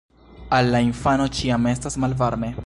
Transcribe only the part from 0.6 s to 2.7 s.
la infano ĉiam estas malvarme.